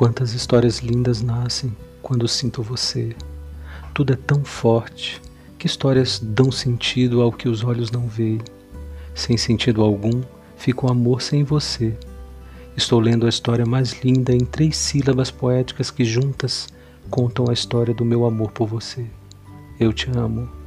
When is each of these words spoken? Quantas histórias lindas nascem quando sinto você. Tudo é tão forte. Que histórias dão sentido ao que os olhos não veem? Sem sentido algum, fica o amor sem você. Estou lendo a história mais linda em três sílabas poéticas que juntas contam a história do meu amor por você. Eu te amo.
Quantas 0.00 0.32
histórias 0.32 0.78
lindas 0.78 1.20
nascem 1.20 1.76
quando 2.00 2.26
sinto 2.26 2.62
você. 2.62 3.14
Tudo 3.92 4.14
é 4.14 4.16
tão 4.16 4.42
forte. 4.42 5.20
Que 5.58 5.66
histórias 5.66 6.18
dão 6.18 6.50
sentido 6.50 7.20
ao 7.20 7.30
que 7.30 7.50
os 7.50 7.62
olhos 7.62 7.90
não 7.90 8.08
veem? 8.08 8.40
Sem 9.14 9.36
sentido 9.36 9.82
algum, 9.82 10.22
fica 10.56 10.86
o 10.86 10.90
amor 10.90 11.20
sem 11.20 11.44
você. 11.44 11.94
Estou 12.74 12.98
lendo 12.98 13.26
a 13.26 13.28
história 13.28 13.66
mais 13.66 14.02
linda 14.02 14.32
em 14.32 14.40
três 14.40 14.78
sílabas 14.78 15.30
poéticas 15.30 15.90
que 15.90 16.02
juntas 16.02 16.66
contam 17.10 17.50
a 17.50 17.52
história 17.52 17.92
do 17.92 18.02
meu 18.02 18.24
amor 18.24 18.52
por 18.52 18.66
você. 18.66 19.04
Eu 19.78 19.92
te 19.92 20.10
amo. 20.16 20.59